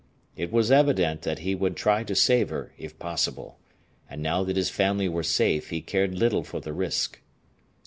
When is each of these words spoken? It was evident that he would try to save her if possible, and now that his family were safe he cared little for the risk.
It 0.35 0.51
was 0.51 0.71
evident 0.71 1.21
that 1.21 1.37
he 1.45 1.53
would 1.53 1.75
try 1.75 2.03
to 2.05 2.15
save 2.15 2.49
her 2.49 2.73
if 2.75 2.97
possible, 2.97 3.59
and 4.09 4.19
now 4.23 4.43
that 4.43 4.55
his 4.55 4.71
family 4.71 5.07
were 5.07 5.21
safe 5.21 5.69
he 5.69 5.79
cared 5.79 6.15
little 6.17 6.43
for 6.43 6.59
the 6.59 6.73
risk. 6.73 7.21